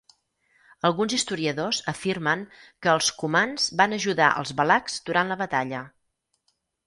Alguns 0.87 1.13
historiadors 1.17 1.81
afirmen 1.93 2.41
que 2.85 2.91
els 2.97 3.11
cumans 3.19 3.67
van 3.81 3.93
ajudar 3.99 4.31
els 4.41 4.57
valacs 4.61 4.97
durant 5.11 5.35
la 5.35 5.39
batalla. 5.45 5.83